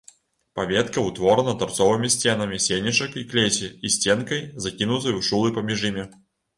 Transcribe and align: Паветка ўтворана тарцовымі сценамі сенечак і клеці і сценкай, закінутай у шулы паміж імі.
Паветка 0.59 1.03
ўтворана 1.09 1.53
тарцовымі 1.65 2.11
сценамі 2.15 2.61
сенечак 2.69 3.15
і 3.23 3.27
клеці 3.31 3.73
і 3.85 3.95
сценкай, 4.01 4.45
закінутай 4.69 5.19
у 5.23 5.27
шулы 5.33 5.57
паміж 5.61 5.89
імі. 5.93 6.13